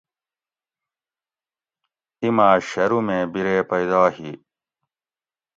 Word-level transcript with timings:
ایما 2.21 2.49
شرومیں 2.69 3.23
بِیرے 3.31 3.57
پیدا 3.69 4.03
ہی 4.15 4.31